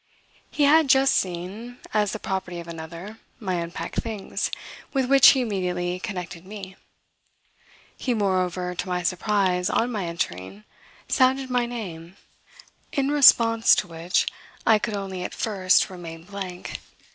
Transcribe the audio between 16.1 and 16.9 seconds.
blank.